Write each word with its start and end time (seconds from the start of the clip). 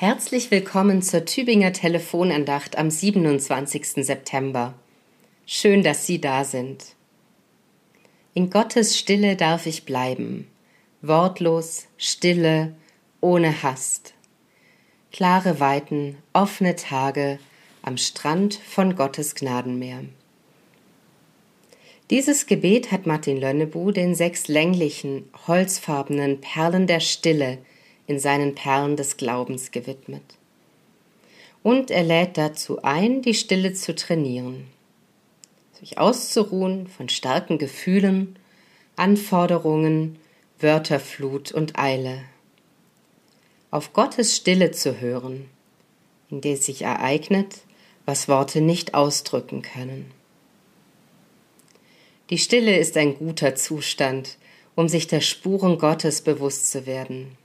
Herzlich 0.00 0.52
willkommen 0.52 1.02
zur 1.02 1.24
Tübinger 1.24 1.72
Telefonandacht 1.72 2.78
am 2.78 2.88
27. 2.88 4.06
September. 4.06 4.74
Schön, 5.44 5.82
dass 5.82 6.06
Sie 6.06 6.20
da 6.20 6.44
sind. 6.44 6.94
In 8.32 8.48
Gottes 8.48 8.96
Stille 8.96 9.34
darf 9.34 9.66
ich 9.66 9.86
bleiben, 9.86 10.46
wortlos, 11.02 11.88
stille, 11.96 12.76
ohne 13.20 13.64
Hast. 13.64 14.14
Klare 15.10 15.58
Weiten, 15.58 16.16
offene 16.32 16.76
Tage 16.76 17.40
am 17.82 17.96
Strand 17.96 18.54
von 18.54 18.94
Gottes 18.94 19.34
Gnadenmeer. 19.34 20.04
Dieses 22.10 22.46
Gebet 22.46 22.92
hat 22.92 23.06
Martin 23.06 23.40
Lönnebu 23.40 23.90
den 23.90 24.14
sechs 24.14 24.46
länglichen, 24.46 25.28
holzfarbenen 25.48 26.40
Perlen 26.40 26.86
der 26.86 27.00
Stille 27.00 27.58
in 28.08 28.18
seinen 28.18 28.54
Perlen 28.54 28.96
des 28.96 29.18
Glaubens 29.18 29.70
gewidmet. 29.70 30.22
Und 31.62 31.90
er 31.90 32.02
lädt 32.02 32.38
dazu 32.38 32.82
ein, 32.82 33.20
die 33.22 33.34
Stille 33.34 33.74
zu 33.74 33.94
trainieren, 33.94 34.66
sich 35.78 35.98
auszuruhen 35.98 36.88
von 36.88 37.10
starken 37.10 37.58
Gefühlen, 37.58 38.36
Anforderungen, 38.96 40.18
Wörterflut 40.58 41.52
und 41.52 41.78
Eile. 41.78 42.22
Auf 43.70 43.92
Gottes 43.92 44.34
Stille 44.34 44.70
zu 44.70 45.00
hören, 45.00 45.50
in 46.30 46.40
der 46.40 46.56
sich 46.56 46.82
ereignet, 46.82 47.58
was 48.06 48.26
Worte 48.26 48.62
nicht 48.62 48.94
ausdrücken 48.94 49.60
können. 49.60 50.10
Die 52.30 52.38
Stille 52.38 52.78
ist 52.78 52.96
ein 52.96 53.18
guter 53.18 53.54
Zustand, 53.54 54.38
um 54.74 54.88
sich 54.88 55.08
der 55.08 55.20
Spuren 55.20 55.76
Gottes 55.78 56.22
bewusst 56.22 56.70
zu 56.70 56.86
werden 56.86 57.36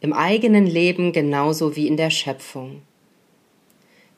im 0.00 0.12
eigenen 0.12 0.66
Leben 0.66 1.12
genauso 1.12 1.76
wie 1.76 1.86
in 1.86 1.96
der 1.96 2.10
Schöpfung. 2.10 2.82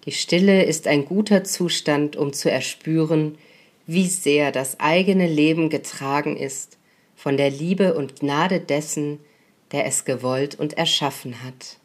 Die 0.05 0.13
Stille 0.13 0.65
ist 0.65 0.87
ein 0.87 1.05
guter 1.05 1.45
Zustand, 1.45 2.17
um 2.17 2.33
zu 2.33 2.51
erspüren, 2.51 3.39
wie 3.87 4.09
sehr 4.09 4.51
das 4.53 4.81
eigene 4.81 5.27
Leben 5.29 5.71
getragen 5.71 6.37
ist 6.37 6.79
von 7.15 7.37
der 7.37 7.51
Liebe 7.51 7.95
und 7.95 8.19
Gnade 8.19 8.59
dessen, 8.59 9.21
der 9.71 9.87
es 9.87 10.05
gewollt 10.05 10.57
und 10.57 10.77
erschaffen 10.77 11.45
hat. 11.45 11.79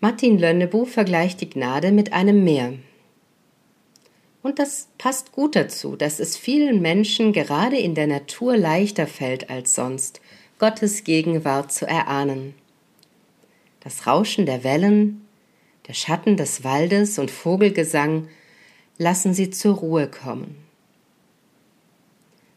Martin 0.00 0.38
Lönnebu 0.38 0.86
vergleicht 0.86 1.42
die 1.42 1.50
Gnade 1.50 1.92
mit 1.92 2.14
einem 2.14 2.42
Meer. 2.42 2.72
Und 4.42 4.58
das 4.58 4.88
passt 4.96 5.32
gut 5.32 5.54
dazu, 5.54 5.94
dass 5.94 6.20
es 6.20 6.38
vielen 6.38 6.80
Menschen 6.80 7.34
gerade 7.34 7.76
in 7.78 7.94
der 7.94 8.06
Natur 8.06 8.56
leichter 8.56 9.06
fällt 9.06 9.50
als 9.50 9.74
sonst, 9.74 10.21
Gottes 10.62 11.02
Gegenwart 11.02 11.72
zu 11.72 11.88
erahnen. 11.88 12.54
Das 13.80 14.06
Rauschen 14.06 14.46
der 14.46 14.62
Wellen, 14.62 15.26
der 15.88 15.92
Schatten 15.92 16.36
des 16.36 16.62
Waldes 16.62 17.18
und 17.18 17.32
Vogelgesang 17.32 18.28
lassen 18.96 19.34
sie 19.34 19.50
zur 19.50 19.74
Ruhe 19.74 20.06
kommen. 20.06 20.54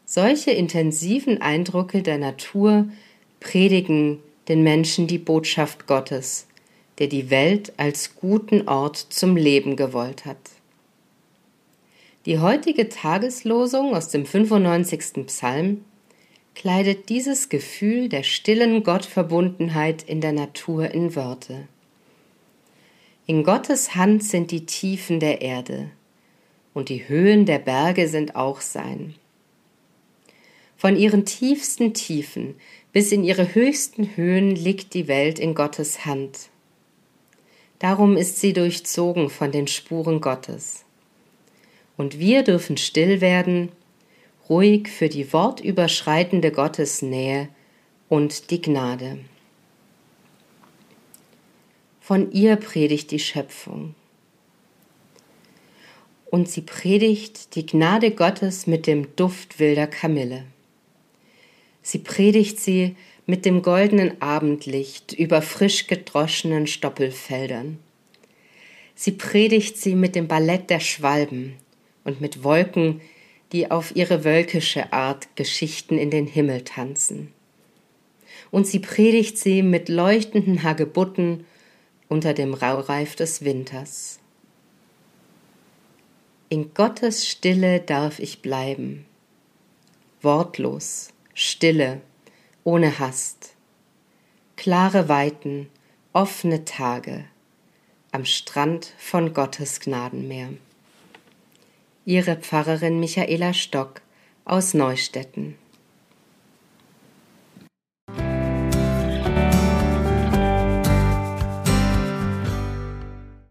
Solche 0.04 0.52
intensiven 0.52 1.42
Eindrücke 1.42 2.02
der 2.02 2.18
Natur 2.18 2.88
predigen 3.40 4.20
den 4.46 4.62
Menschen 4.62 5.08
die 5.08 5.18
Botschaft 5.18 5.88
Gottes, 5.88 6.46
der 7.00 7.08
die 7.08 7.28
Welt 7.28 7.72
als 7.76 8.14
guten 8.14 8.68
Ort 8.68 8.98
zum 8.98 9.36
Leben 9.36 9.74
gewollt 9.74 10.26
hat. 10.26 10.38
Die 12.24 12.38
heutige 12.38 12.88
Tageslosung 12.88 13.96
aus 13.96 14.10
dem 14.10 14.26
95. 14.26 15.26
Psalm 15.26 15.84
kleidet 16.56 17.10
dieses 17.10 17.50
Gefühl 17.50 18.08
der 18.08 18.22
stillen 18.22 18.82
Gottverbundenheit 18.82 20.02
in 20.02 20.22
der 20.22 20.32
Natur 20.32 20.90
in 20.90 21.14
Worte. 21.14 21.68
In 23.26 23.44
Gottes 23.44 23.94
Hand 23.94 24.24
sind 24.24 24.50
die 24.50 24.64
Tiefen 24.64 25.20
der 25.20 25.42
Erde, 25.42 25.90
und 26.72 26.88
die 26.88 27.08
Höhen 27.08 27.44
der 27.44 27.58
Berge 27.58 28.08
sind 28.08 28.36
auch 28.36 28.62
sein. 28.62 29.14
Von 30.78 30.96
ihren 30.96 31.26
tiefsten 31.26 31.92
Tiefen 31.92 32.54
bis 32.90 33.12
in 33.12 33.22
ihre 33.22 33.54
höchsten 33.54 34.16
Höhen 34.16 34.56
liegt 34.56 34.94
die 34.94 35.08
Welt 35.08 35.38
in 35.38 35.54
Gottes 35.54 36.06
Hand. 36.06 36.48
Darum 37.80 38.16
ist 38.16 38.40
sie 38.40 38.54
durchzogen 38.54 39.28
von 39.28 39.52
den 39.52 39.66
Spuren 39.66 40.22
Gottes. 40.22 40.86
Und 41.98 42.18
wir 42.18 42.44
dürfen 42.44 42.78
still 42.78 43.20
werden 43.20 43.70
ruhig 44.48 44.88
für 44.88 45.08
die 45.08 45.32
wortüberschreitende 45.32 46.52
Gottesnähe 46.52 47.48
und 48.08 48.50
die 48.50 48.60
Gnade. 48.60 49.18
Von 52.00 52.30
ihr 52.30 52.56
predigt 52.56 53.10
die 53.10 53.18
Schöpfung. 53.18 53.94
Und 56.30 56.48
sie 56.48 56.60
predigt 56.60 57.54
die 57.56 57.66
Gnade 57.66 58.10
Gottes 58.12 58.66
mit 58.66 58.86
dem 58.86 59.14
Duft 59.16 59.58
wilder 59.58 59.86
Kamille. 59.86 60.44
Sie 61.82 61.98
predigt 61.98 62.60
sie 62.60 62.96
mit 63.26 63.44
dem 63.44 63.62
goldenen 63.62 64.20
Abendlicht 64.22 65.12
über 65.12 65.42
frisch 65.42 65.86
gedroschenen 65.86 66.66
Stoppelfeldern. 66.66 67.78
Sie 68.94 69.12
predigt 69.12 69.76
sie 69.76 69.94
mit 69.94 70.14
dem 70.14 70.28
Ballett 70.28 70.70
der 70.70 70.80
Schwalben 70.80 71.56
und 72.04 72.20
mit 72.20 72.44
Wolken, 72.44 73.00
die 73.52 73.70
auf 73.70 73.94
ihre 73.94 74.24
wölkische 74.24 74.92
Art 74.92 75.34
Geschichten 75.36 75.98
in 75.98 76.10
den 76.10 76.26
Himmel 76.26 76.62
tanzen. 76.62 77.32
Und 78.50 78.66
sie 78.66 78.80
predigt 78.80 79.38
sie 79.38 79.62
mit 79.62 79.88
leuchtenden 79.88 80.62
Hagebutten 80.62 81.46
unter 82.08 82.34
dem 82.34 82.54
Raureif 82.54 83.16
des 83.16 83.44
Winters. 83.44 84.20
In 86.48 86.74
Gottes 86.74 87.28
Stille 87.28 87.80
darf 87.80 88.20
ich 88.20 88.40
bleiben, 88.40 89.04
wortlos, 90.22 91.08
stille, 91.34 92.00
ohne 92.62 92.98
Hast, 93.00 93.54
klare 94.56 95.08
Weiten, 95.08 95.68
offene 96.12 96.64
Tage 96.64 97.24
am 98.12 98.24
Strand 98.24 98.94
von 98.96 99.34
Gottes 99.34 99.80
Gnadenmeer. 99.80 100.50
Ihre 102.08 102.36
Pfarrerin 102.36 103.00
Michaela 103.00 103.52
Stock 103.52 104.00
aus 104.44 104.74
Neustetten. 104.74 105.56